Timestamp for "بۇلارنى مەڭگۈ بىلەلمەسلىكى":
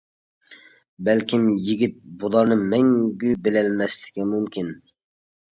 2.23-4.29